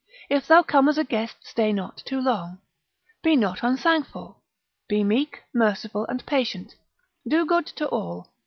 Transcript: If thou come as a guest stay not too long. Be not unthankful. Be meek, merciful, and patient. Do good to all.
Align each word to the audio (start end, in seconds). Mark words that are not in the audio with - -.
If 0.31 0.47
thou 0.47 0.63
come 0.63 0.89
as 0.89 0.97
a 0.97 1.03
guest 1.03 1.35
stay 1.43 1.71
not 1.71 1.97
too 1.97 2.19
long. 2.19 2.57
Be 3.21 3.35
not 3.35 3.61
unthankful. 3.61 4.41
Be 4.87 5.03
meek, 5.03 5.43
merciful, 5.53 6.07
and 6.07 6.25
patient. 6.25 6.73
Do 7.27 7.45
good 7.45 7.67
to 7.67 7.87
all. 7.89 8.27